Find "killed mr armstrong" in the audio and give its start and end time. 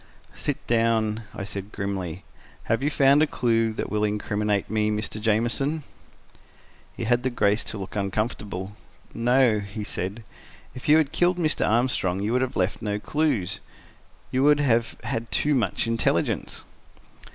11.11-12.19